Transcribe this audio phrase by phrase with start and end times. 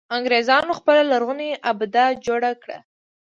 [0.17, 2.77] انګرېزانو خپله لرغونې آبده جوړه کړه.